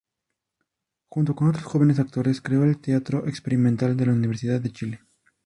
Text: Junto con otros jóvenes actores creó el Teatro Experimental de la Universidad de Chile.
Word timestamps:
Junto 1.09 1.35
con 1.35 1.49
otros 1.49 1.63
jóvenes 1.63 1.99
actores 1.99 2.41
creó 2.41 2.63
el 2.63 2.81
Teatro 2.81 3.27
Experimental 3.27 3.95
de 3.95 4.07
la 4.07 4.13
Universidad 4.13 4.59
de 4.59 4.71
Chile. 4.71 5.01